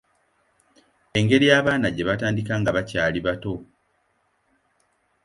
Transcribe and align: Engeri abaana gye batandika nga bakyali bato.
Engeri 1.19 1.45
abaana 1.59 1.87
gye 1.91 2.07
batandika 2.09 2.53
nga 2.59 2.75
bakyali 2.75 3.19
bato. 3.25 3.53